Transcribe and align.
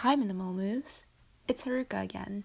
Hi, 0.00 0.16
Minimal 0.16 0.54
Moves. 0.54 1.02
It's 1.46 1.64
Haruka 1.64 2.02
again. 2.02 2.44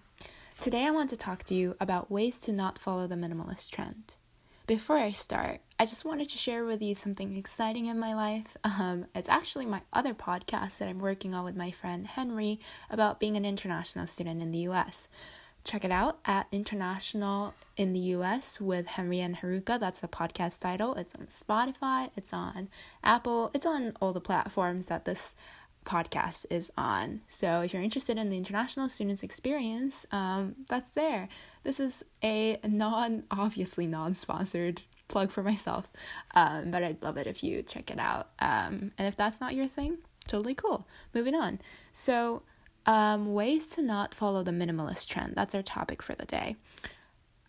Today 0.60 0.84
I 0.84 0.90
want 0.90 1.08
to 1.08 1.16
talk 1.16 1.42
to 1.44 1.54
you 1.54 1.74
about 1.80 2.10
ways 2.10 2.38
to 2.40 2.52
not 2.52 2.78
follow 2.78 3.06
the 3.06 3.14
minimalist 3.14 3.70
trend. 3.70 4.16
Before 4.66 4.98
I 4.98 5.12
start, 5.12 5.62
I 5.80 5.86
just 5.86 6.04
wanted 6.04 6.28
to 6.28 6.36
share 6.36 6.66
with 6.66 6.82
you 6.82 6.94
something 6.94 7.34
exciting 7.34 7.86
in 7.86 7.98
my 7.98 8.12
life. 8.14 8.58
Um, 8.78 9.06
it's 9.14 9.30
actually 9.30 9.64
my 9.64 9.80
other 9.90 10.12
podcast 10.12 10.76
that 10.76 10.88
I'm 10.88 10.98
working 10.98 11.34
on 11.34 11.46
with 11.46 11.56
my 11.56 11.70
friend 11.70 12.06
Henry 12.06 12.60
about 12.90 13.20
being 13.20 13.38
an 13.38 13.46
international 13.46 14.06
student 14.06 14.42
in 14.42 14.50
the 14.50 14.68
US. 14.68 15.08
Check 15.64 15.82
it 15.82 15.90
out 15.90 16.18
at 16.26 16.48
International 16.52 17.54
in 17.74 17.94
the 17.94 18.12
US 18.16 18.60
with 18.60 18.86
Henry 18.86 19.20
and 19.20 19.38
Haruka. 19.38 19.80
That's 19.80 20.00
the 20.00 20.08
podcast 20.08 20.60
title. 20.60 20.94
It's 20.94 21.14
on 21.14 21.28
Spotify, 21.28 22.10
it's 22.18 22.34
on 22.34 22.68
Apple, 23.02 23.50
it's 23.54 23.64
on 23.64 23.94
all 23.98 24.12
the 24.12 24.20
platforms 24.20 24.86
that 24.86 25.06
this 25.06 25.34
podcast 25.86 26.44
is 26.50 26.70
on. 26.76 27.22
So 27.28 27.62
if 27.62 27.72
you're 27.72 27.82
interested 27.82 28.18
in 28.18 28.28
the 28.28 28.36
international 28.36 28.88
students 28.88 29.22
experience, 29.22 30.04
um, 30.12 30.56
that's 30.68 30.90
there. 30.90 31.28
This 31.62 31.80
is 31.80 32.04
a 32.22 32.58
non, 32.64 33.24
obviously 33.30 33.86
non 33.86 34.14
sponsored 34.14 34.82
plug 35.08 35.30
for 35.30 35.42
myself, 35.42 35.88
um, 36.34 36.70
but 36.70 36.82
I'd 36.82 37.02
love 37.02 37.16
it 37.16 37.26
if 37.26 37.42
you 37.42 37.62
check 37.62 37.90
it 37.90 37.98
out. 37.98 38.28
Um, 38.38 38.92
and 38.98 39.06
if 39.08 39.16
that's 39.16 39.40
not 39.40 39.54
your 39.54 39.68
thing, 39.68 39.98
totally 40.26 40.54
cool. 40.54 40.86
Moving 41.14 41.34
on. 41.34 41.60
So, 41.92 42.42
um, 42.86 43.32
ways 43.32 43.66
to 43.68 43.82
not 43.82 44.14
follow 44.14 44.42
the 44.42 44.52
minimalist 44.52 45.08
trend. 45.08 45.34
That's 45.34 45.54
our 45.54 45.62
topic 45.62 46.02
for 46.02 46.14
the 46.14 46.24
day. 46.24 46.56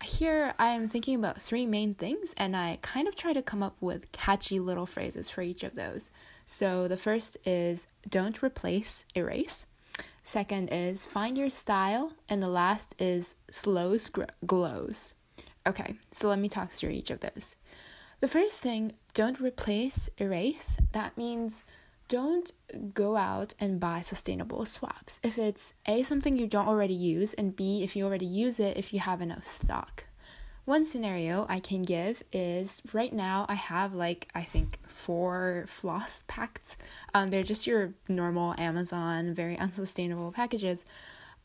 Here, 0.04 0.54
I 0.59 0.70
am 0.70 0.88
thinking 0.88 1.15
about 1.15 1.41
three 1.41 1.65
main 1.65 1.95
things, 1.95 2.34
and 2.38 2.55
I 2.55 2.79
kind 2.81 3.07
of 3.07 3.15
try 3.15 3.34
to 3.34 3.41
come 3.41 3.63
up 3.63 3.76
with 3.81 4.12
catchy 4.12 4.59
little 4.59 4.85
phrases 4.85 5.29
for 5.29 5.41
each 5.41 5.63
of 5.63 5.76
those. 5.76 6.12
So 6.47 6.87
the 6.87 6.97
first 6.97 7.37
is 7.45 7.87
don't 8.09 8.41
replace, 8.41 9.03
erase. 9.13 9.65
Second 10.23 10.70
is 10.70 11.05
find 11.05 11.37
your 11.37 11.49
style. 11.49 12.13
And 12.27 12.41
the 12.41 12.47
last 12.47 12.95
is 12.98 13.35
slow 13.51 13.98
glows. 14.45 15.13
Okay, 15.67 15.95
so 16.12 16.29
let 16.29 16.39
me 16.39 16.49
talk 16.49 16.71
through 16.71 16.91
each 16.91 17.12
of 17.12 17.20
those. 17.20 17.57
The 18.21 18.27
first 18.27 18.55
thing, 18.55 18.93
don't 19.13 19.39
replace, 19.39 20.09
erase. 20.17 20.77
That 20.93 21.17
means 21.17 21.63
don't 22.07 22.51
go 22.93 23.17
out 23.17 23.54
and 23.59 23.79
buy 23.79 24.01
sustainable 24.01 24.65
swaps. 24.65 25.20
If 25.21 25.37
it's 25.37 25.73
A, 25.85 26.01
something 26.01 26.37
you 26.37 26.48
don't 26.48 26.67
already 26.67 26.93
use, 26.93 27.34
and 27.34 27.55
B, 27.55 27.84
if 27.84 27.95
you 27.95 28.05
already 28.05 28.26
use 28.26 28.59
it, 28.59 28.77
if 28.77 28.93
you 28.93 29.01
have 29.01 29.21
enough 29.21 29.45
stock. 29.45 30.05
One 30.68 30.84
scenario 30.84 31.46
I 31.48 31.62
can 31.62 31.84
give 31.84 32.21
is 32.34 32.82
right 32.91 33.13
now 33.13 33.46
I 33.48 33.54
have 33.54 33.93
like 33.93 34.27
I 34.35 34.43
think 34.43 34.79
four 34.85 35.63
floss 35.70 36.26
packs. 36.27 36.76
Um, 37.13 37.29
they're 37.29 37.41
just 37.41 37.65
your 37.65 37.93
normal 38.10 38.54
Amazon, 38.57 39.34
very 39.34 39.57
unsustainable 39.60 40.34
packages. 40.34 40.84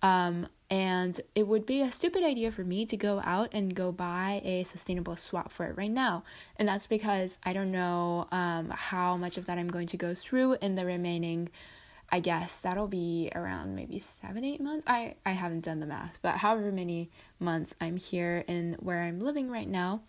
Um, 0.03 0.49
and 0.69 1.21
it 1.37 1.47
would 1.47 1.67
be 1.67 1.83
a 1.83 1.93
stupid 1.93 2.25
idea 2.25 2.51
for 2.51 2.65
me 2.65 2.85
to 2.87 2.97
go 2.97 3.21
out 3.25 3.51
and 3.53 3.73
go 3.73 3.93
buy 3.93 4.43
a 4.45 4.65
sustainable 4.65 5.17
swap 5.17 5.53
for 5.53 5.67
it 5.67 5.77
right 5.77 5.89
now. 5.89 6.25
And 6.57 6.67
that's 6.67 6.89
because 6.89 7.39
I 7.45 7.53
don't 7.53 7.71
know 7.71 8.27
um, 8.33 8.71
how 8.71 9.17
much 9.17 9.39
of 9.39 9.47
that 9.47 9.57
I'm 9.57 9.69
going 9.69 9.87
to 9.87 9.97
go 9.97 10.15
through 10.15 10.57
in 10.61 10.75
the 10.75 10.85
remaining 10.85 11.49
I 12.13 12.21
guess 12.21 12.61
that'll 12.61 12.89
be 12.89 13.33
around 13.35 13.75
maybe 13.75 13.99
seven, 13.99 14.45
eight 14.45 14.61
months. 14.61 14.85
I, 14.87 15.15
I 15.25 15.33
haven't 15.33 15.65
done 15.65 15.81
the 15.81 15.87
math, 15.87 16.19
but 16.21 16.37
however 16.37 16.71
many 16.71 17.11
months 17.41 17.75
I'm 17.81 17.97
here 17.97 18.45
in 18.47 18.77
where 18.81 19.01
I'm 19.01 19.19
living 19.19 19.51
right 19.51 19.69
now. 19.69 20.03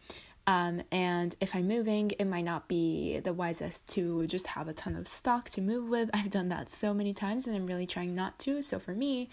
Um, 0.45 0.81
and 0.91 1.33
if 1.39 1.55
I'm 1.55 1.69
moving, 1.69 2.11
it 2.19 2.25
might 2.25 2.43
not 2.43 2.67
be 2.67 3.19
the 3.19 3.31
wisest 3.31 3.87
to 3.93 4.27
just 4.27 4.47
have 4.47 4.67
a 4.67 4.73
ton 4.73 4.97
of 4.97 5.07
stock 5.07 5.49
to 5.51 5.61
move 5.61 5.87
with. 5.87 6.09
I've 6.13 6.29
done 6.29 6.49
that 6.49 6.69
so 6.69 6.93
many 6.93 7.13
times 7.13 7.47
and 7.47 7.55
I'm 7.55 7.67
really 7.67 7.87
trying 7.87 8.13
not 8.13 8.37
to. 8.39 8.61
So 8.61 8.79
for 8.79 8.93
me, 8.93 9.29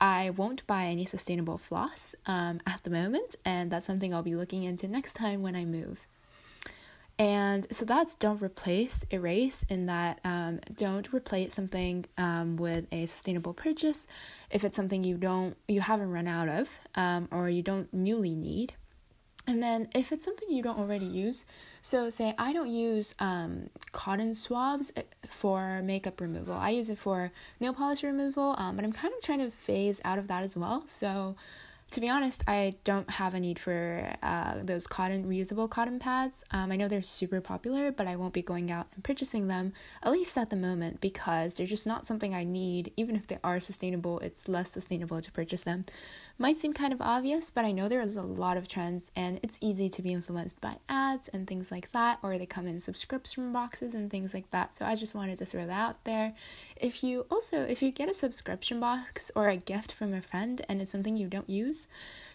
I 0.00 0.30
won't 0.30 0.64
buy 0.68 0.84
any 0.84 1.06
sustainable 1.06 1.58
floss 1.58 2.14
um, 2.26 2.60
at 2.66 2.82
the 2.82 2.90
moment, 2.90 3.36
and 3.44 3.70
that's 3.70 3.86
something 3.86 4.12
I'll 4.12 4.22
be 4.22 4.34
looking 4.34 4.64
into 4.64 4.86
next 4.86 5.14
time 5.14 5.40
when 5.42 5.56
I 5.56 5.64
move. 5.64 6.00
And 7.18 7.66
so 7.70 7.84
that's 7.84 8.16
don't 8.16 8.42
replace, 8.42 9.04
erase, 9.10 9.64
in 9.68 9.86
that 9.86 10.18
um, 10.24 10.58
don't 10.74 11.12
replace 11.12 11.54
something 11.54 12.06
um, 12.18 12.56
with 12.56 12.86
a 12.92 13.06
sustainable 13.06 13.54
purchase 13.54 14.08
if 14.50 14.64
it's 14.64 14.74
something 14.74 15.04
you 15.04 15.16
don't, 15.16 15.56
you 15.68 15.80
haven't 15.80 16.10
run 16.10 16.26
out 16.26 16.48
of, 16.48 16.68
um, 16.96 17.28
or 17.30 17.48
you 17.48 17.62
don't 17.62 17.92
newly 17.94 18.34
need. 18.34 18.74
And 19.46 19.62
then 19.62 19.88
if 19.94 20.10
it's 20.10 20.24
something 20.24 20.50
you 20.50 20.62
don't 20.62 20.78
already 20.78 21.04
use, 21.04 21.44
so 21.82 22.08
say 22.08 22.34
I 22.38 22.52
don't 22.52 22.70
use 22.70 23.14
um, 23.18 23.68
cotton 23.92 24.34
swabs 24.34 24.90
eh, 24.96 25.02
for 25.28 25.82
makeup 25.82 26.20
removal. 26.20 26.54
I 26.54 26.70
use 26.70 26.88
it 26.88 26.98
for 26.98 27.30
nail 27.60 27.74
polish 27.74 28.02
removal, 28.02 28.54
um, 28.58 28.74
but 28.74 28.84
I'm 28.84 28.92
kind 28.92 29.12
of 29.14 29.22
trying 29.22 29.40
to 29.40 29.50
phase 29.50 30.00
out 30.04 30.18
of 30.18 30.28
that 30.28 30.42
as 30.42 30.56
well. 30.56 30.84
So 30.86 31.36
to 31.94 32.00
be 32.00 32.10
honest, 32.10 32.42
I 32.48 32.74
don't 32.82 33.08
have 33.08 33.34
a 33.34 33.40
need 33.40 33.56
for 33.56 34.12
uh, 34.20 34.58
those 34.64 34.84
cotton 34.84 35.26
reusable 35.26 35.70
cotton 35.70 36.00
pads. 36.00 36.42
Um, 36.50 36.72
I 36.72 36.76
know 36.76 36.88
they're 36.88 37.02
super 37.02 37.40
popular, 37.40 37.92
but 37.92 38.08
I 38.08 38.16
won't 38.16 38.32
be 38.32 38.42
going 38.42 38.68
out 38.72 38.88
and 38.96 39.04
purchasing 39.04 39.46
them 39.46 39.72
at 40.02 40.10
least 40.10 40.36
at 40.36 40.50
the 40.50 40.56
moment 40.56 41.00
because 41.00 41.56
they're 41.56 41.68
just 41.68 41.86
not 41.86 42.04
something 42.04 42.34
I 42.34 42.42
need. 42.42 42.92
Even 42.96 43.14
if 43.14 43.28
they 43.28 43.38
are 43.44 43.60
sustainable, 43.60 44.18
it's 44.18 44.48
less 44.48 44.72
sustainable 44.72 45.20
to 45.20 45.30
purchase 45.30 45.62
them. 45.62 45.84
Might 46.36 46.58
seem 46.58 46.72
kind 46.72 46.92
of 46.92 47.00
obvious, 47.00 47.48
but 47.48 47.64
I 47.64 47.70
know 47.70 47.88
there 47.88 48.00
is 48.00 48.16
a 48.16 48.22
lot 48.22 48.56
of 48.56 48.66
trends, 48.66 49.12
and 49.14 49.38
it's 49.44 49.56
easy 49.60 49.88
to 49.88 50.02
be 50.02 50.12
influenced 50.12 50.60
by 50.60 50.78
ads 50.88 51.28
and 51.28 51.46
things 51.46 51.70
like 51.70 51.92
that, 51.92 52.18
or 52.24 52.36
they 52.36 52.46
come 52.46 52.66
in 52.66 52.80
subscription 52.80 53.52
boxes 53.52 53.94
and 53.94 54.10
things 54.10 54.34
like 54.34 54.50
that. 54.50 54.74
So 54.74 54.84
I 54.84 54.96
just 54.96 55.14
wanted 55.14 55.38
to 55.38 55.46
throw 55.46 55.64
that 55.64 55.90
out 55.90 56.02
there. 56.02 56.34
If 56.74 57.04
you 57.04 57.26
also, 57.30 57.60
if 57.60 57.82
you 57.82 57.92
get 57.92 58.08
a 58.08 58.14
subscription 58.14 58.80
box 58.80 59.30
or 59.36 59.48
a 59.48 59.56
gift 59.56 59.92
from 59.92 60.12
a 60.12 60.20
friend 60.20 60.60
and 60.68 60.82
it's 60.82 60.90
something 60.90 61.16
you 61.16 61.28
don't 61.28 61.48
use, 61.48 61.83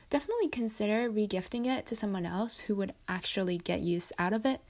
definitely 0.10 0.48
consider 0.48 1.10
regifting 1.10 1.66
it 1.66 1.86
to 1.88 1.96
someone 1.96 2.26
else 2.26 2.60
who 2.60 2.76
would 2.76 2.94
actually 3.08 3.58
get 3.58 3.82
use 3.82 4.12
out 4.18 4.34
of 4.34 4.46
it. 4.46 4.62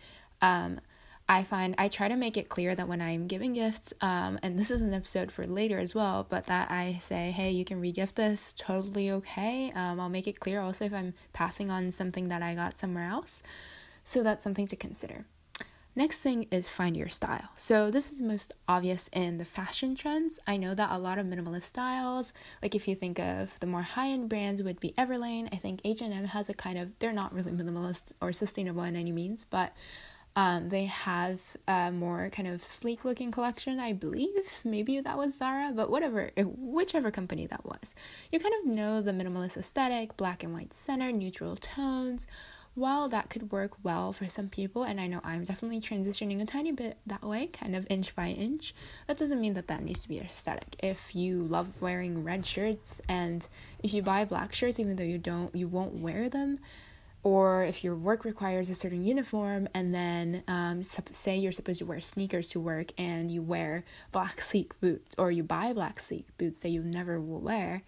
Um, 0.41 0.79
I 1.27 1.43
find 1.43 1.75
I 1.77 1.89
try 1.89 2.07
to 2.07 2.15
make 2.15 2.37
it 2.37 2.49
clear 2.49 2.73
that 2.73 2.87
when 2.87 3.01
I'm 3.01 3.27
giving 3.27 3.53
gifts, 3.53 3.93
um, 4.01 4.39
and 4.41 4.59
this 4.59 4.71
is 4.71 4.81
an 4.81 4.95
episode 4.95 5.31
for 5.31 5.45
later 5.45 5.77
as 5.77 5.93
well, 5.93 6.25
but 6.27 6.47
that 6.47 6.71
I 6.71 6.97
say, 7.01 7.29
hey, 7.29 7.51
you 7.51 7.63
can 7.63 7.79
regift 7.79 8.15
this, 8.15 8.53
totally 8.57 9.11
okay. 9.11 9.71
Um, 9.75 9.99
I'll 9.99 10.09
make 10.09 10.27
it 10.27 10.39
clear 10.39 10.59
also 10.59 10.85
if 10.85 10.93
I'm 10.93 11.13
passing 11.31 11.69
on 11.69 11.91
something 11.91 12.29
that 12.29 12.41
I 12.41 12.55
got 12.55 12.79
somewhere 12.79 13.05
else. 13.05 13.43
So 14.03 14.23
that's 14.23 14.43
something 14.43 14.65
to 14.67 14.75
consider. 14.75 15.25
Next 15.99 16.19
thing 16.19 16.47
is 16.49 16.69
find 16.69 16.95
your 16.95 17.09
style. 17.09 17.49
So 17.57 17.91
this 17.91 18.09
is 18.09 18.21
most 18.21 18.53
obvious 18.69 19.09
in 19.11 19.37
the 19.37 19.43
fashion 19.43 19.97
trends. 19.97 20.39
I 20.47 20.55
know 20.55 20.73
that 20.73 20.91
a 20.91 20.97
lot 20.97 21.17
of 21.17 21.25
minimalist 21.25 21.63
styles, 21.63 22.31
like 22.63 22.73
if 22.73 22.87
you 22.87 22.95
think 22.95 23.19
of 23.19 23.59
the 23.59 23.67
more 23.67 23.81
high-end 23.81 24.29
brands 24.29 24.63
would 24.63 24.79
be 24.79 24.93
Everlane, 24.97 25.49
I 25.51 25.57
think 25.57 25.81
H&M 25.83 26.23
has 26.23 26.47
a 26.47 26.53
kind 26.53 26.77
of 26.77 26.97
they're 26.99 27.11
not 27.11 27.33
really 27.33 27.51
minimalist 27.61 28.13
or 28.21 28.31
sustainable 28.31 28.83
in 28.83 28.95
any 28.95 29.11
means, 29.11 29.43
but 29.43 29.73
um, 30.37 30.69
they 30.69 30.85
have 30.85 31.41
a 31.67 31.91
more 31.91 32.29
kind 32.31 32.47
of 32.47 32.63
sleek 32.63 33.03
looking 33.03 33.29
collection, 33.29 33.77
I 33.81 33.91
believe. 33.91 34.61
Maybe 34.63 35.01
that 35.01 35.17
was 35.17 35.37
Zara, 35.37 35.73
but 35.75 35.89
whatever, 35.89 36.31
whichever 36.37 37.11
company 37.11 37.45
that 37.47 37.65
was. 37.65 37.93
You 38.31 38.39
kind 38.39 38.55
of 38.61 38.71
know 38.71 39.01
the 39.01 39.11
minimalist 39.11 39.57
aesthetic, 39.57 40.15
black 40.15 40.45
and 40.45 40.53
white 40.53 40.71
center, 40.71 41.11
neutral 41.11 41.57
tones. 41.57 42.25
While 42.75 43.09
that 43.09 43.29
could 43.29 43.51
work 43.51 43.73
well 43.83 44.13
for 44.13 44.27
some 44.27 44.47
people, 44.47 44.83
and 44.83 45.01
I 45.01 45.07
know 45.07 45.19
I'm 45.23 45.43
definitely 45.43 45.81
transitioning 45.81 46.41
a 46.41 46.45
tiny 46.45 46.71
bit 46.71 46.97
that 47.07 47.23
way, 47.23 47.47
kind 47.47 47.75
of 47.75 47.85
inch 47.89 48.15
by 48.15 48.29
inch, 48.29 48.73
that 49.07 49.17
doesn't 49.17 49.41
mean 49.41 49.55
that 49.55 49.67
that 49.67 49.83
needs 49.83 50.03
to 50.03 50.09
be 50.09 50.19
aesthetic. 50.19 50.75
If 50.81 51.15
you 51.15 51.41
love 51.43 51.81
wearing 51.81 52.23
red 52.23 52.45
shirts 52.45 53.01
and 53.09 53.45
if 53.83 53.93
you 53.93 54.01
buy 54.01 54.23
black 54.23 54.53
shirts, 54.53 54.79
even 54.79 54.95
though 54.95 55.03
you 55.03 55.17
don't, 55.17 55.53
you 55.53 55.67
won't 55.67 55.95
wear 55.95 56.29
them, 56.29 56.59
or 57.23 57.63
if 57.65 57.83
your 57.83 57.95
work 57.95 58.23
requires 58.23 58.69
a 58.69 58.75
certain 58.75 59.03
uniform 59.03 59.67
and 59.73 59.93
then 59.93 60.43
um, 60.47 60.83
say 60.83 61.37
you're 61.37 61.51
supposed 61.51 61.79
to 61.79 61.85
wear 61.85 61.99
sneakers 61.99 62.49
to 62.49 62.59
work 62.59 62.93
and 62.97 63.29
you 63.29 63.41
wear 63.41 63.83
black 64.11 64.39
sleek 64.39 64.79
boots 64.79 65.15
or 65.17 65.31
you 65.31 65.43
buy 65.43 65.73
black 65.73 65.99
sleek 65.99 66.25
boots 66.37 66.61
that 66.61 66.69
you 66.69 66.81
never 66.81 67.19
will 67.19 67.41
wear 67.41 67.83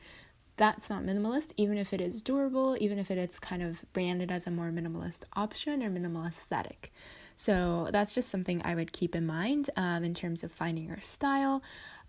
that's 0.58 0.90
not 0.90 1.04
minimalist 1.04 1.54
even 1.58 1.78
if 1.78 1.94
it 1.94 2.02
is 2.02 2.22
durable 2.22 2.78
even 2.80 3.00
if 3.00 3.10
it 3.10 3.18
is 3.18 3.40
kind 3.40 3.62
of 3.64 3.84
branded 3.94 4.32
as 4.32 4.46
a 4.46 4.52
more 4.52 4.70
minimalist 4.72 5.24
option 5.36 5.82
or 5.82 5.90
minimal 5.90 6.26
aesthetic 6.26 6.92
so 7.36 7.88
that's 7.92 8.14
just 8.14 8.30
something 8.30 8.62
i 8.64 8.76
would 8.76 8.92
keep 8.92 9.16
in 9.16 9.26
mind 9.26 9.70
um, 9.76 10.04
in 10.04 10.14
terms 10.14 10.44
of 10.44 10.52
finding 10.52 10.86
your 10.88 11.02
style 11.02 11.64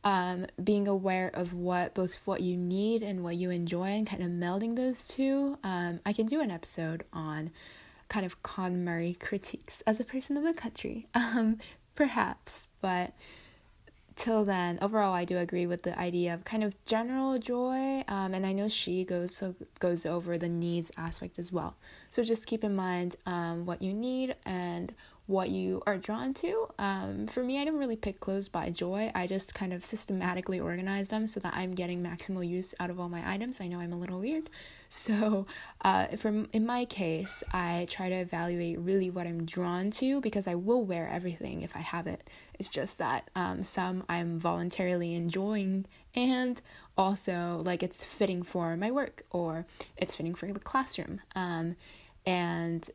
um, 0.05 0.47
being 0.63 0.89
aware 0.89 1.31
of 1.33 1.53
what 1.53 1.95
both 1.95 2.17
what 2.25 2.41
you 2.41 2.57
need 2.57 3.03
and 3.03 3.23
what 3.23 3.37
you 3.37 3.51
enjoy 3.51 3.87
and 3.87 4.07
kind 4.07 4.23
of 4.23 4.29
melding 4.31 4.77
those 4.77 5.07
two. 5.07 5.59
Um, 5.63 6.01
I 6.05 6.13
can 6.13 6.27
do 6.27 6.41
an 6.41 6.51
episode 6.51 7.05
on 7.13 7.51
kind 8.09 8.27
of 8.27 8.43
con 8.43 8.85
KonMari 8.85 9.19
critiques 9.19 9.83
as 9.87 10.01
a 10.01 10.05
person 10.05 10.37
of 10.37 10.45
the 10.45 10.53
country, 10.53 11.07
um, 11.15 11.59
perhaps, 11.95 12.69
but 12.81 13.13
till 14.17 14.45
then, 14.45 14.79
overall, 14.81 15.13
I 15.13 15.25
do 15.25 15.39
agree 15.39 15.67
with 15.67 15.83
the 15.83 15.99
idea 15.99 16.35
of 16.35 16.45
kind 16.45 16.65
of 16.65 16.75
general 16.85 17.39
joy. 17.39 18.05
Um, 18.09 18.35
and 18.35 18.47
I 18.47 18.53
know 18.53 18.69
she 18.69 19.05
goes 19.05 19.37
so 19.37 19.55
goes 19.79 20.07
over 20.07 20.39
the 20.39 20.49
needs 20.49 20.91
aspect 20.97 21.39
as 21.39 21.53
well. 21.53 21.77
So 22.11 22.23
just 22.23 22.47
keep 22.47 22.65
in 22.65 22.75
mind 22.75 23.17
um, 23.27 23.67
what 23.67 23.83
you 23.83 23.95
need 23.95 24.37
and 24.45 24.95
what 25.27 25.51
you 25.51 25.83
are 25.87 25.97
drawn 25.97 26.35
to. 26.35 26.67
Um, 26.79 27.27
for 27.27 27.43
me, 27.43 27.61
I 27.61 27.65
don't 27.65 27.79
really 27.79 27.97
pick 27.97 28.21
clothes 28.21 28.49
by 28.49 28.71
joy. 28.71 29.11
I 29.15 29.27
just 29.27 29.55
kind 29.55 29.73
of 29.73 29.85
systematically 29.85 30.59
organize 30.59 31.09
them 31.09 31.27
so 31.27 31.39
that 31.41 31.55
I'm 31.55 31.75
getting 31.75 32.03
maximal 32.03 32.47
use 32.47 32.75
out 32.81 32.91
of 32.91 32.99
all 32.99 33.09
my 33.09 33.23
items. 33.33 33.61
I 33.61 33.69
know 33.69 33.79
I'm 33.79 33.93
a 33.93 33.99
little 33.99 34.21
weird. 34.21 34.51
So, 34.95 35.47
uh, 35.81 36.09
from 36.19 36.51
in 36.53 36.67
my 36.67 36.85
case, 36.85 37.43
I 37.51 37.87
try 37.89 38.11
to 38.11 38.15
evaluate 38.15 38.79
really 38.79 39.09
what 39.09 39.27
I'm 39.27 39.47
drawn 39.47 39.91
to 39.93 40.21
because 40.21 40.47
I 40.47 40.55
will 40.55 40.85
wear 40.85 41.09
everything 41.09 41.63
if 41.63 41.75
I 41.75 41.79
have 41.79 42.07
it. 42.07 42.29
It's 42.59 42.69
just 42.69 42.99
that 42.99 43.31
um, 43.35 43.63
some 43.63 44.05
I'm 44.11 44.39
voluntarily 44.39 45.15
enjoying 45.15 45.87
and 46.15 46.61
also 46.99 47.63
like 47.65 47.83
it's 47.83 48.05
fitting 48.05 48.43
for 48.43 48.77
my 48.77 48.91
work 48.91 49.23
or 49.31 49.65
it's 49.97 50.15
fitting 50.15 50.35
for 50.35 50.53
the 50.53 50.61
classroom. 50.61 51.23
Um, 51.35 51.77
and 52.27 52.89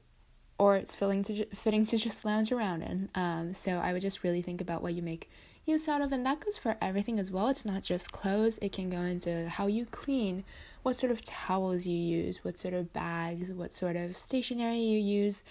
or 0.60 0.76
it's 0.76 0.96
fitting 0.96 1.24
to 1.24 1.46
fitting 1.48 1.86
to 1.86 1.98
just 1.98 2.26
lounge 2.26 2.52
around 2.52 2.82
in. 2.82 3.10
Um, 3.16 3.54
so 3.54 3.74
I 3.74 3.94
would 3.94 4.02
just 4.02 4.24
really 4.24 4.42
think 4.42 4.62
about 4.62 4.82
what 4.82 4.94
you 4.94 5.02
make 5.02 5.30
use 5.66 5.88
out 5.88 6.02
of, 6.02 6.12
and 6.12 6.26
that 6.26 6.40
goes 6.40 6.58
for 6.58 6.78
everything 6.82 7.20
as 7.20 7.30
well. 7.30 7.50
It's 7.50 7.66
not 7.66 7.84
just 7.84 8.12
clothes; 8.12 8.58
it 8.62 8.72
can 8.72 8.90
go 8.90 9.02
into 9.02 9.50
how 9.50 9.68
you 9.68 9.86
clean, 9.86 10.44
what 10.84 10.98
sort 10.98 11.12
of 11.12 11.24
towels 11.24 11.86
you 11.86 11.98
use, 11.98 12.44
what 12.44 12.58
sort 12.58 12.74
of 12.74 12.94
bags, 12.94 13.52
what 13.52 13.74
sort 13.74 13.96
of 13.96 14.18
stationery 14.18 14.80
you 14.80 15.00
use. 15.00 15.44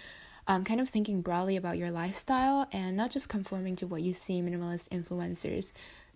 Um, 0.49 0.63
kind 0.63 0.81
of 0.81 0.89
thinking 0.89 1.23
broadly 1.23 1.57
about 1.57 1.77
your 1.77 1.91
lifestyle 1.91 2.69
and 2.71 2.97
not 2.97 3.11
just 3.11 3.29
conforming 3.29 3.75
to 3.77 3.87
what 3.89 4.03
you 4.03 4.15
see 4.15 4.41
minimalist 4.41 4.89
influencers 4.91 5.73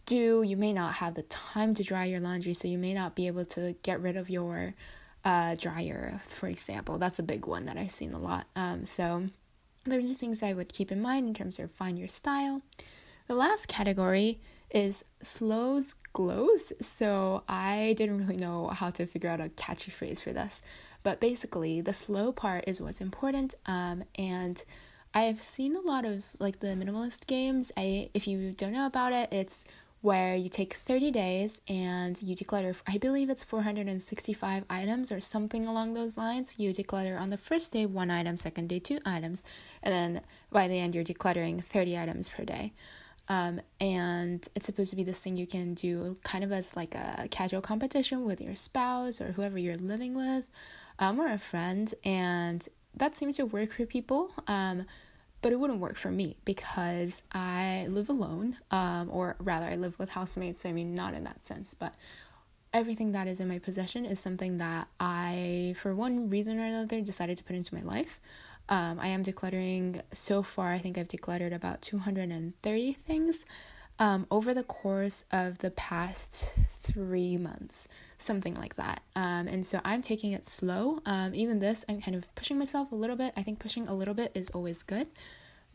do. 0.07 0.45
You 0.45 0.57
may 0.57 0.73
not 0.73 0.95
have 0.95 1.15
the 1.15 1.23
time 1.23 1.75
to 1.75 1.83
dry 1.83 2.05
your 2.05 2.21
laundry, 2.21 2.55
so 2.55 2.69
you 2.69 2.79
may 2.79 2.95
not 2.95 3.17
be 3.17 3.27
able 3.27 3.45
to 3.47 3.75
get 3.83 4.01
rid 4.01 4.17
of 4.17 4.31
your 4.31 4.75
uh, 5.25 5.55
dryer, 5.55 6.21
for 6.29 6.49
example. 6.49 6.99
That's 6.99 7.19
a 7.19 7.23
big 7.25 7.47
one 7.47 7.67
that 7.67 7.77
I've 7.77 7.91
seen 7.91 8.13
a 8.13 8.19
lot. 8.19 8.47
Um, 8.57 8.85
so 8.85 9.29
those 9.85 10.11
are 10.11 10.15
things 10.15 10.43
I 10.43 10.53
would 10.53 10.73
keep 10.73 10.93
in 10.93 11.01
mind 11.01 11.29
in 11.29 11.35
terms 11.35 11.59
of 11.59 11.71
find 11.73 11.99
your 11.99 12.09
style. 12.09 12.63
The 13.27 13.35
last 13.35 13.69
category 13.69 14.41
is 14.71 15.05
slows 15.23 15.95
glows. 16.13 16.73
So 16.81 17.43
I 17.49 17.95
didn't 17.97 18.19
really 18.19 18.37
know 18.37 18.69
how 18.69 18.91
to 18.91 19.07
figure 19.07 19.31
out 19.31 19.41
a 19.41 19.49
catchy 19.51 19.91
phrase 19.91 20.21
for 20.21 20.33
this, 20.33 20.63
but 21.03 21.21
basically 21.21 21.81
the 21.81 21.93
slow 21.93 22.33
part 22.33 22.65
is 22.67 22.81
what's 22.81 23.01
important. 23.01 23.55
Um, 23.67 24.05
and 24.17 24.63
I've 25.13 25.43
seen 25.43 25.75
a 25.77 25.81
lot 25.81 26.05
of 26.05 26.25
like 26.39 26.61
the 26.61 26.69
minimalist 26.69 27.27
games. 27.27 27.73
I 27.77 28.11
if 28.15 28.29
you 28.29 28.53
don't 28.53 28.73
know 28.73 28.87
about 28.87 29.13
it, 29.13 29.33
it's 29.33 29.65
where 30.03 30.35
you 30.35 30.49
take 30.49 30.75
30 30.75 31.11
days 31.11 31.61
and 31.69 32.21
you 32.23 32.35
declutter, 32.35 32.75
I 32.87 32.97
believe 32.97 33.29
it's 33.29 33.43
465 33.43 34.65
items 34.71 35.13
or 35.13 35.21
something 35.21 35.67
along 35.67 35.93
those 35.93 36.17
lines. 36.17 36.55
You 36.59 36.73
declutter 36.73 37.21
on 37.21 37.31
the 37.31 37.37
first 37.37 37.73
day 37.73 37.85
one 37.85 38.11
item, 38.11 38.37
second 38.37 38.69
day 38.69 38.79
two 38.79 38.99
items, 39.05 39.45
and 39.83 39.93
then 39.93 40.23
by 40.51 40.69
the 40.69 40.79
end 40.79 40.95
you're 40.95 41.05
decluttering 41.05 41.63
30 41.63 41.99
items 41.99 42.29
per 42.31 42.45
day. 42.45 42.73
Um, 43.29 43.61
and 43.81 44.47
it's 44.57 44.67
supposed 44.67 44.91
to 44.91 44.97
be 44.97 45.05
this 45.05 45.21
thing 45.21 45.37
you 45.37 45.47
can 45.47 45.75
do 45.75 46.17
kind 46.25 46.43
of 46.43 46.51
as 46.51 46.75
like 46.75 46.97
a 46.97 47.29
casual 47.31 47.61
competition 47.61 48.25
with 48.25 48.41
your 48.41 48.57
spouse 48.57 49.21
or 49.21 49.33
whoever 49.33 49.57
you're 49.57 49.77
living 49.77 50.15
with 50.15 50.49
um, 50.99 51.21
or 51.21 51.31
a 51.31 51.39
friend. 51.39 51.95
And 52.05 52.67
that 52.97 53.15
seems 53.15 53.37
to 53.37 53.47
work 53.47 53.73
for 53.73 53.87
people. 53.87 54.33
Um, 54.49 54.85
but 55.43 55.53
it 55.53 55.61
wouldn't 55.61 55.81
work 55.81 55.97
for 55.97 56.11
me 56.11 56.37
because 56.45 57.23
I 57.33 57.87
live 57.89 58.09
alone, 58.09 58.59
um, 58.71 59.09
or 59.11 59.37
rather, 59.39 59.67
I 59.67 59.77
live 59.77 59.99
with 59.99 60.11
housemates. 60.11 60.67
I 60.67 60.73
mean, 60.73 60.95
not 60.95 61.15
in 61.15 61.25
that 61.25 61.45
sense, 61.45 61.75
but 61.75 61.95
everything 62.73 63.13
that 63.13 63.27
is 63.27 63.41
in 63.41 63.49
my 63.49 63.59
possession 63.59 64.05
is 64.05 64.19
something 64.19 64.59
that 64.59 64.89
I, 64.99 65.75
for 65.79 65.95
one 65.95 66.29
reason 66.29 66.59
or 66.59 66.65
another, 66.65 67.01
decided 67.01 67.39
to 67.39 67.45
put 67.45 67.57
into 67.57 67.75
my 67.75 67.83
life. 67.83 68.21
Um, 68.69 69.01
I 69.01 69.09
am 69.09 69.25
decluttering 69.25 70.03
so 70.13 70.43
far, 70.43 70.73
I 70.73 70.79
think 70.79 70.97
I've 70.97 71.09
decluttered 71.09 71.53
about 71.53 71.83
230 71.83 72.93
things 72.93 73.45
um, 73.99 74.27
over 74.31 74.55
the 74.55 74.63
course 74.63 75.25
of 75.33 75.59
the 75.59 75.71
past 75.73 76.55
three 76.83 77.37
months, 77.37 77.89
something 78.21 78.55
like 78.55 78.77
that. 78.77 79.03
Um, 79.17 79.49
and 79.49 79.67
so 79.67 79.81
I'm 79.85 80.03
taking 80.03 80.33
it 80.33 80.45
slow. 80.45 81.01
Um, 81.07 81.35
even 81.35 81.59
this, 81.59 81.85
I'm 81.89 82.01
kind 82.01 82.17
of 82.17 82.33
pushing 82.35 82.59
myself 82.59 82.93
a 82.93 82.97
little 82.97 83.17
bit. 83.17 83.33
I 83.37 83.43
think 83.43 83.59
pushing 83.59 83.89
a 83.89 83.95
little 83.95 84.15
bit 84.15 84.33
is 84.35 84.51
always 84.51 84.83
good. 84.83 85.09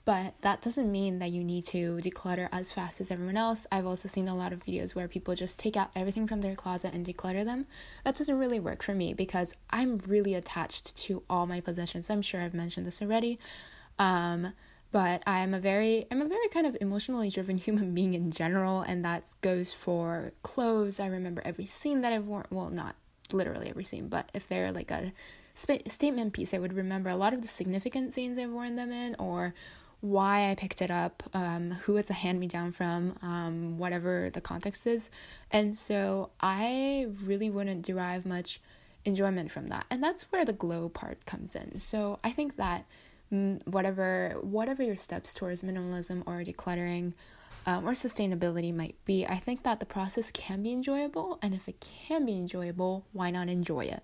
But 0.06 0.36
that 0.42 0.62
doesn't 0.62 0.92
mean 0.92 1.18
that 1.18 1.32
you 1.32 1.44
need 1.44 1.66
to 1.66 1.98
declutter 1.98 2.48
as 2.52 2.72
fast 2.72 3.02
as 3.02 3.10
everyone 3.10 3.38
else. 3.38 3.66
I've 3.72 3.88
also 3.88 4.08
seen 4.08 4.28
a 4.28 4.36
lot 4.36 4.54
of 4.54 4.64
videos 4.64 4.94
where 4.94 5.08
people 5.08 5.34
just 5.34 5.58
take 5.58 5.76
out 5.76 5.90
everything 5.96 6.28
from 6.28 6.42
their 6.42 6.56
closet 6.56 6.94
and 6.94 7.04
declutter 7.04 7.44
them. 7.44 7.66
That 8.04 8.16
doesn't 8.16 8.38
really 8.38 8.60
work 8.60 8.84
for 8.84 8.94
me 8.94 9.16
because 9.16 9.56
I'm 9.72 9.98
really 10.06 10.36
attached 10.36 10.96
to 10.98 11.24
all 11.28 11.48
my 11.48 11.60
possessions. 11.60 12.12
I'm 12.12 12.22
sure 12.22 12.40
I've 12.40 12.54
mentioned 12.54 12.86
this 12.86 13.02
already. 13.02 13.40
Um, 13.98 14.54
but 14.96 15.22
I'm 15.28 15.54
a 15.54 15.60
very 15.60 16.06
I'm 16.10 16.22
a 16.22 16.26
very 16.26 16.48
kind 16.48 16.66
of 16.66 16.78
emotionally 16.80 17.30
driven 17.30 17.58
human 17.68 17.94
being 17.94 18.14
in 18.14 18.32
general 18.32 18.80
and 18.80 19.04
that 19.04 19.28
goes 19.42 19.74
for 19.74 20.32
clothes. 20.42 21.02
I 21.02 21.08
remember 21.08 21.42
every 21.44 21.66
scene 21.66 22.00
that 22.00 22.14
I've 22.14 22.28
worn, 22.28 22.46
well 22.50 22.70
not 22.70 22.96
literally 23.34 23.68
every 23.68 23.84
scene, 23.84 24.08
but 24.08 24.32
if 24.34 24.48
they're 24.48 24.72
like 24.72 24.92
a 24.92 25.12
sp- 25.52 25.84
statement 25.90 26.32
piece, 26.32 26.54
I 26.54 26.60
would 26.60 26.72
remember 26.72 27.10
a 27.10 27.18
lot 27.18 27.34
of 27.34 27.42
the 27.42 27.48
significant 27.50 28.14
scenes 28.14 28.40
I've 28.40 28.52
worn 28.52 28.78
them 28.78 28.94
in 28.94 29.18
or 29.20 29.54
why 30.00 30.50
I 30.50 30.56
picked 30.56 30.82
it 30.82 30.92
up, 30.92 31.24
um, 31.34 31.72
who 31.72 31.98
it's 31.98 32.10
a 32.10 32.14
hand 32.14 32.40
me 32.40 32.48
down 32.48 32.72
from, 32.72 33.18
um, 33.22 33.78
whatever 33.78 34.30
the 34.32 34.40
context 34.40 34.88
is. 34.88 35.10
And 35.52 35.78
so 35.78 36.30
I 36.40 37.10
really 37.22 37.50
wouldn't 37.50 37.82
derive 37.82 38.26
much 38.26 38.62
enjoyment 39.04 39.52
from 39.52 39.68
that. 39.68 39.88
And 39.90 40.02
that's 40.02 40.32
where 40.32 40.46
the 40.46 40.54
glow 40.54 40.88
part 40.88 41.26
comes 41.26 41.54
in. 41.54 41.80
So 41.80 42.20
I 42.24 42.32
think 42.32 42.56
that 42.56 42.86
whatever 43.30 44.36
whatever 44.42 44.84
your 44.84 44.96
steps 44.96 45.34
towards 45.34 45.62
minimalism 45.62 46.24
or 46.26 46.44
decluttering 46.44 47.14
um, 47.66 47.88
or 47.88 47.94
sustainability 47.94 48.74
might 48.74 48.96
be, 49.06 49.26
I 49.26 49.38
think 49.38 49.64
that 49.64 49.80
the 49.80 49.86
process 49.86 50.32
can 50.32 50.62
be 50.62 50.72
enjoyable, 50.72 51.40
and 51.42 51.56
if 51.56 51.68
it 51.68 51.86
can 52.08 52.26
be 52.26 52.34
enjoyable, 52.34 53.06
why 53.12 53.32
not 53.32 53.50
enjoy 53.50 53.86
it? 53.86 54.04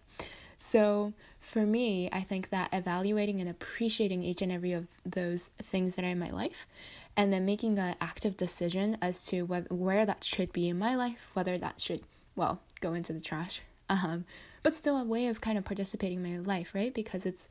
So, 0.58 1.14
for 1.40 1.66
me, 1.66 2.10
I 2.12 2.22
think 2.22 2.50
that 2.50 2.70
evaluating 2.72 3.40
and 3.40 3.50
appreciating 3.50 4.24
each 4.24 4.42
and 4.42 4.52
every 4.52 4.74
of 4.74 4.90
those 5.06 5.50
things 5.62 5.96
that 5.96 6.06
are 6.06 6.10
in 6.10 6.20
my 6.20 6.30
life, 6.30 6.68
and 7.16 7.32
then 7.32 7.46
making 7.46 7.78
an 7.78 7.96
active 8.02 8.38
decision 8.38 8.98
as 9.02 9.24
to 9.26 9.44
whether, 9.44 9.74
where 9.74 10.06
that 10.06 10.24
should 10.24 10.54
be 10.54 10.68
in 10.68 10.80
my 10.80 10.96
life, 10.96 11.30
whether 11.34 11.58
that 11.58 11.82
should, 11.82 12.02
well, 12.36 12.62
go 12.80 12.94
into 12.94 13.14
the 13.14 13.22
trash, 13.22 13.62
um, 13.90 14.26
but 14.64 14.74
still 14.74 14.98
a 14.98 15.04
way 15.04 15.28
of 15.28 15.42
kind 15.42 15.58
of 15.58 15.66
participating 15.66 16.24
in 16.24 16.32
my 16.32 16.40
life, 16.40 16.74
right? 16.74 16.94
Because 16.94 17.26
it's 17.26 17.48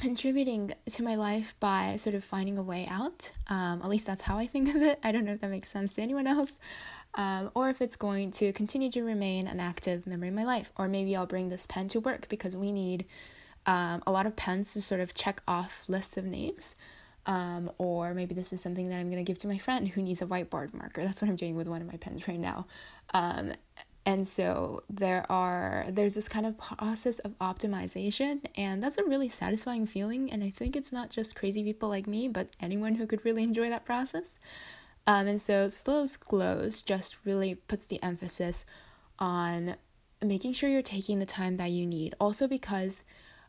contributing 0.00 0.72
to 0.90 1.02
my 1.02 1.16
life 1.16 1.54
by 1.60 1.96
sort 1.96 2.14
of 2.14 2.24
finding 2.24 2.56
a 2.56 2.62
way 2.62 2.86
out. 2.90 3.32
Um, 3.48 3.82
at 3.82 3.88
least 3.88 4.06
that's 4.06 4.22
how 4.22 4.38
I 4.38 4.46
think 4.46 4.74
of 4.74 4.82
it. 4.82 4.98
I 5.02 5.12
don't 5.12 5.24
know 5.24 5.32
if 5.32 5.40
that 5.40 5.50
makes 5.50 5.70
sense 5.70 5.94
to 5.94 6.02
anyone 6.02 6.26
else. 6.26 6.58
Um, 7.14 7.50
or 7.54 7.68
if 7.68 7.80
it's 7.80 7.96
going 7.96 8.30
to 8.32 8.52
continue 8.52 8.90
to 8.92 9.02
remain 9.02 9.46
an 9.46 9.60
active 9.60 10.06
memory 10.06 10.28
in 10.28 10.34
my 10.34 10.44
life. 10.44 10.72
Or 10.76 10.88
maybe 10.88 11.16
I'll 11.16 11.26
bring 11.26 11.48
this 11.48 11.66
pen 11.66 11.88
to 11.88 12.00
work 12.00 12.28
because 12.28 12.56
we 12.56 12.70
need 12.70 13.06
um, 13.66 14.02
a 14.06 14.12
lot 14.12 14.26
of 14.26 14.36
pens 14.36 14.72
to 14.74 14.82
sort 14.82 15.00
of 15.00 15.14
check 15.14 15.42
off 15.48 15.84
lists 15.88 16.16
of 16.16 16.24
names. 16.24 16.76
Um, 17.26 17.70
or 17.76 18.14
maybe 18.14 18.34
this 18.34 18.52
is 18.52 18.60
something 18.60 18.88
that 18.88 18.98
I'm 18.98 19.10
going 19.10 19.22
to 19.22 19.30
give 19.30 19.38
to 19.38 19.48
my 19.48 19.58
friend 19.58 19.88
who 19.88 20.00
needs 20.00 20.22
a 20.22 20.26
whiteboard 20.26 20.72
marker. 20.72 21.04
That's 21.04 21.20
what 21.20 21.28
I'm 21.28 21.36
doing 21.36 21.56
with 21.56 21.66
one 21.66 21.82
of 21.82 21.88
my 21.88 21.98
pens 21.98 22.26
right 22.28 22.38
now. 22.38 22.66
And 24.08 24.26
so 24.26 24.84
there 24.88 25.30
are 25.30 25.84
there's 25.90 26.14
this 26.14 26.30
kind 26.30 26.46
of 26.46 26.56
process 26.56 27.18
of 27.18 27.38
optimization 27.40 28.40
and 28.56 28.82
that's 28.82 28.96
a 28.96 29.04
really 29.04 29.28
satisfying 29.28 29.84
feeling 29.84 30.32
and 30.32 30.42
i 30.42 30.48
think 30.48 30.74
it's 30.74 30.90
not 30.90 31.10
just 31.10 31.36
crazy 31.36 31.62
people 31.62 31.90
like 31.90 32.06
me 32.06 32.26
but 32.26 32.48
anyone 32.58 32.94
who 32.94 33.06
could 33.06 33.22
really 33.22 33.42
enjoy 33.42 33.68
that 33.68 33.84
process. 33.84 34.38
Um, 35.06 35.26
and 35.26 35.38
so 35.38 35.68
slows 35.68 36.16
glows 36.16 36.80
just 36.80 37.18
really 37.26 37.56
puts 37.56 37.84
the 37.84 38.02
emphasis 38.02 38.64
on 39.18 39.76
making 40.24 40.54
sure 40.54 40.70
you're 40.70 40.80
taking 40.80 41.18
the 41.18 41.26
time 41.26 41.58
that 41.58 41.70
you 41.70 41.86
need. 41.86 42.14
Also 42.18 42.48
because 42.48 43.04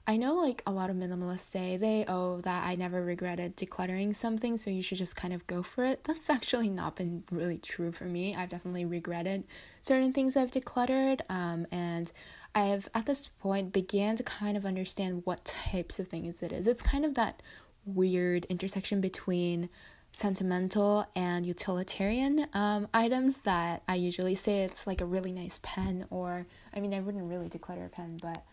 I 0.07 0.17
know 0.17 0.35
like 0.35 0.63
a 0.65 0.71
lot 0.71 0.89
of 0.89 0.95
minimalists 0.95 1.41
say 1.41 1.77
they 1.77 2.03
oh 2.07 2.41
that 2.41 2.65
I 2.65 2.75
never 2.75 3.03
regretted 3.03 3.55
decluttering 3.55 4.15
something 4.15 4.57
so 4.57 4.71
you 4.71 4.81
should 4.81 4.97
just 4.97 5.15
kind 5.15 5.33
of 5.33 5.45
go 5.45 5.61
for 5.61 5.85
it. 5.85 6.03
That's 6.03 6.29
actually 6.29 6.69
not 6.69 6.95
been 6.95 7.23
really 7.31 7.59
true 7.59 7.91
for 7.91 8.05
me. 8.05 8.35
I've 8.35 8.49
definitely 8.49 8.85
regretted 8.85 9.43
certain 9.81 10.11
things 10.11 10.35
I've 10.35 10.51
decluttered 10.51 11.21
um 11.29 11.67
and 11.71 12.11
I 12.55 12.63
have 12.65 12.89
at 12.95 13.05
this 13.05 13.27
point 13.39 13.71
began 13.71 14.15
to 14.15 14.23
kind 14.23 14.57
of 14.57 14.65
understand 14.65 15.21
what 15.25 15.45
types 15.45 15.99
of 15.99 16.07
things 16.07 16.41
it 16.41 16.51
is. 16.51 16.67
It's 16.67 16.81
kind 16.81 17.05
of 17.05 17.13
that 17.15 17.43
weird 17.85 18.45
intersection 18.45 19.01
between 19.01 19.69
sentimental 20.11 21.05
and 21.15 21.45
utilitarian 21.45 22.47
um, 22.53 22.87
items 22.93 23.37
that 23.39 23.83
I 23.87 23.95
usually 23.95 24.35
say 24.35 24.63
it's 24.63 24.87
like 24.87 25.01
a 25.01 25.05
really 25.05 25.31
nice 25.31 25.59
pen 25.61 26.05
or 26.09 26.47
I 26.73 26.79
mean 26.79 26.93
I 26.93 26.99
wouldn't 26.99 27.29
really 27.29 27.49
declutter 27.49 27.85
a 27.85 27.89
pen 27.89 28.17
but 28.21 28.43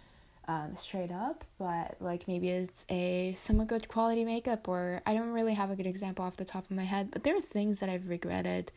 um, 0.49 0.77
straight 0.77 1.11
up, 1.11 1.45
but 1.59 1.97
like 2.01 2.29
maybe 2.29 2.51
it's 2.51 2.85
a 2.89 3.35
somewhat 3.37 3.69
good 3.69 3.89
quality 3.89 4.25
makeup, 4.25 4.69
or 4.69 5.03
I 5.07 5.15
don't 5.15 5.31
really 5.31 5.55
have 5.55 5.71
a 5.71 5.77
good 5.77 5.87
example 5.87 6.25
off 6.25 6.37
the 6.37 6.45
top 6.45 6.65
of 6.65 6.77
my 6.77 6.85
head, 6.85 7.11
but 7.11 7.25
there 7.25 7.37
are 7.37 7.41
things 7.41 7.81
that 7.81 7.89
I've 7.89 8.09
regretted 8.09 8.73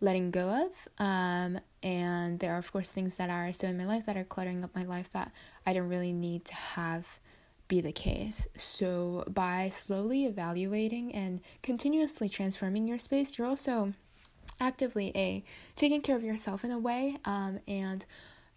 letting 0.00 0.32
go 0.32 0.66
of. 0.66 0.88
Um, 0.98 1.60
and 1.82 2.38
there 2.40 2.54
are, 2.54 2.58
of 2.58 2.70
course, 2.72 2.90
things 2.90 3.16
that 3.16 3.30
are 3.30 3.52
still 3.52 3.70
in 3.70 3.78
my 3.78 3.86
life 3.86 4.06
that 4.06 4.16
are 4.16 4.24
cluttering 4.24 4.64
up 4.64 4.74
my 4.74 4.84
life 4.84 5.12
that 5.12 5.32
I 5.64 5.72
don't 5.72 5.88
really 5.88 6.12
need 6.12 6.44
to 6.46 6.54
have 6.54 7.20
be 7.68 7.80
the 7.80 7.92
case. 7.92 8.46
So, 8.58 9.24
by 9.28 9.70
slowly 9.70 10.26
evaluating 10.26 11.14
and 11.14 11.40
continuously 11.62 12.28
transforming 12.28 12.86
your 12.86 12.98
space, 12.98 13.38
you're 13.38 13.46
also 13.46 13.94
actively 14.60 15.12
a 15.14 15.44
taking 15.76 16.02
care 16.02 16.16
of 16.16 16.22
yourself 16.22 16.64
in 16.64 16.70
a 16.70 16.78
way 16.78 17.16
um, 17.24 17.60
and 17.66 18.04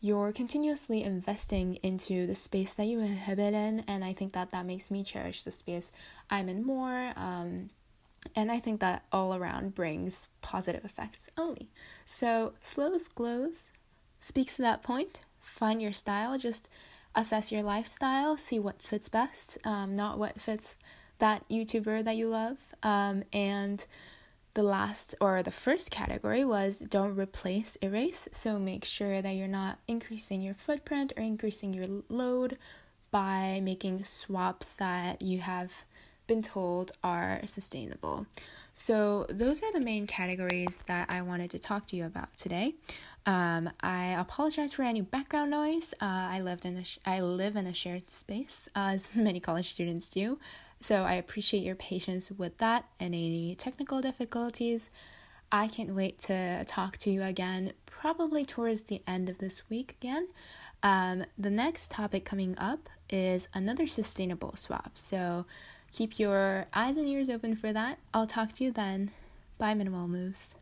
you're 0.05 0.31
continuously 0.31 1.01
investing 1.01 1.79
into 1.81 2.27
the 2.27 2.35
space 2.35 2.74
that 2.74 2.85
you 2.85 3.00
inhabit 3.00 3.55
in 3.55 3.83
and 3.88 4.05
i 4.05 4.13
think 4.13 4.33
that 4.33 4.51
that 4.51 4.63
makes 4.63 4.91
me 4.91 5.03
cherish 5.03 5.41
the 5.41 5.50
space 5.50 5.91
i'm 6.29 6.47
in 6.47 6.63
more 6.63 7.12
um, 7.15 7.71
and 8.35 8.51
i 8.51 8.59
think 8.59 8.79
that 8.79 9.03
all 9.12 9.33
around 9.33 9.74
brings 9.74 10.27
positive 10.41 10.85
effects 10.85 11.27
only. 11.38 11.71
So 12.05 12.53
slows 12.62 13.07
glows 13.07 13.65
speaks 14.19 14.57
to 14.57 14.62
that 14.62 14.83
point 14.83 15.21
find 15.41 15.81
your 15.81 15.93
style 15.93 16.38
just 16.38 16.69
assess 17.15 17.51
your 17.51 17.63
lifestyle 17.63 18.38
see 18.38 18.59
what 18.59 18.83
fits 18.83 19.09
best 19.09 19.57
um, 19.63 19.95
not 19.95 20.19
what 20.19 20.39
fits 20.39 20.75
that 21.17 21.50
youtuber 21.50 22.03
that 22.03 22.15
you 22.15 22.27
love 22.27 22.75
um, 22.83 23.24
and 23.33 23.85
the 24.55 24.63
last 24.63 25.13
or 25.19 25.43
the 25.43 25.51
first 25.51 25.91
category 25.91 26.43
was 26.43 26.79
don't 26.79 27.15
replace 27.15 27.77
erase. 27.81 28.27
So 28.31 28.57
make 28.57 28.85
sure 28.85 29.21
that 29.21 29.31
you're 29.31 29.47
not 29.47 29.79
increasing 29.88 30.41
your 30.41 30.55
footprint 30.55 31.13
or 31.15 31.24
increasing 31.24 31.74
your 31.74 31.88
load 32.09 32.57
by 33.12 33.59
making 33.62 34.03
swaps 34.05 34.74
that 34.74 35.21
you 35.21 35.39
have 35.39 35.71
been 36.25 36.41
told 36.41 36.93
are 37.03 37.41
sustainable. 37.45 38.25
So 38.74 39.25
those 39.29 39.62
are 39.62 39.71
the 39.71 39.79
main 39.79 40.07
categories 40.07 40.79
that 40.88 41.09
I 41.09 41.21
wanted 41.21 41.51
to 41.51 41.59
talk 41.59 41.85
to 41.88 41.95
you 41.95 42.05
about 42.05 42.35
today. 42.38 42.75
Um, 43.25 43.69
I 43.81 44.07
apologize 44.19 44.74
for 44.74 44.83
any 44.83 45.01
background 45.01 45.51
noise. 45.51 45.93
Uh, 46.01 46.27
I 46.31 46.41
lived 46.41 46.65
in 46.65 46.77
a 46.77 46.83
sh- 46.83 47.00
I 47.05 47.21
live 47.21 47.55
in 47.55 47.67
a 47.67 47.74
shared 47.74 48.09
space, 48.09 48.69
uh, 48.75 48.91
as 48.93 49.12
many 49.15 49.39
college 49.39 49.71
students 49.71 50.09
do. 50.09 50.39
So 50.82 51.03
I 51.03 51.13
appreciate 51.13 51.63
your 51.63 51.75
patience 51.75 52.32
with 52.32 52.58
that 52.60 52.86
and 53.00 53.15
any 53.15 53.55
technical 53.55 54.01
difficulties. 54.01 54.89
I 55.51 55.67
can't 55.67 55.96
wait 55.96 56.20
to 56.22 56.63
talk 56.65 56.98
to 56.98 57.10
you 57.10 57.24
again, 57.24 57.74
probably 57.86 58.46
towards 58.46 58.84
the 58.84 59.01
end 59.08 59.29
of 59.29 59.38
this 59.38 59.70
week 59.70 59.96
again. 60.01 60.27
Um, 60.84 61.25
the 61.38 61.50
next 61.50 61.91
topic 61.91 62.25
coming 62.25 62.55
up 62.58 62.89
is 63.10 63.48
another 63.53 63.88
sustainable 63.88 64.55
swap. 64.55 64.91
So 64.96 65.46
keep 65.91 66.20
your 66.20 66.67
eyes 66.74 66.98
and 66.98 67.08
ears 67.08 67.29
open 67.29 67.55
for 67.55 67.74
that. 67.74 68.00
I'll 68.13 68.27
talk 68.27 68.53
to 68.53 68.63
you 68.63 68.72
then. 68.72 69.12
Bye, 69.58 69.74
Minimal 69.74 70.08
Moves. 70.08 70.53